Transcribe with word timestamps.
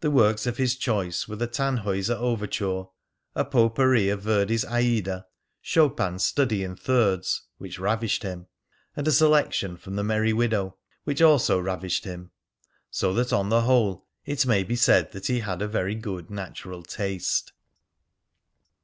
The 0.00 0.10
works 0.10 0.48
of 0.48 0.56
his 0.56 0.74
choice 0.74 1.28
were 1.28 1.36
the 1.36 1.46
"Tannhäuser" 1.46 2.16
overture, 2.16 2.86
a 3.36 3.44
potpourri 3.44 4.08
of 4.08 4.20
Verdi's 4.22 4.64
"Aïda," 4.64 5.26
Chopin's 5.62 6.26
Study 6.26 6.64
in 6.64 6.74
Thirds 6.74 7.42
which 7.58 7.78
ravished 7.78 8.24
him 8.24 8.48
and 8.96 9.06
a 9.06 9.12
selection 9.12 9.76
from 9.76 9.94
"The 9.94 10.02
Merry 10.02 10.32
Widow," 10.32 10.76
which 11.04 11.22
also 11.22 11.56
ravished 11.60 12.02
him. 12.04 12.32
So 12.90 13.14
that 13.14 13.32
on 13.32 13.48
the 13.48 13.60
whole 13.60 14.08
it 14.24 14.44
may 14.44 14.64
be 14.64 14.74
said 14.74 15.12
that 15.12 15.28
he 15.28 15.38
had 15.38 15.62
a 15.62 15.68
very 15.68 15.94
good 15.94 16.30
natural 16.30 16.82
taste. 16.82 17.52